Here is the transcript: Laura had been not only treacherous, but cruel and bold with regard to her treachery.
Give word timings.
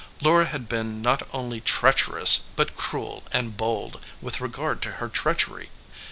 Laura 0.19 0.47
had 0.47 0.67
been 0.67 0.99
not 0.99 1.21
only 1.31 1.61
treacherous, 1.61 2.45
but 2.55 2.75
cruel 2.75 3.23
and 3.31 3.55
bold 3.55 4.03
with 4.19 4.41
regard 4.41 4.81
to 4.81 4.93
her 4.93 5.07
treachery. 5.07 5.69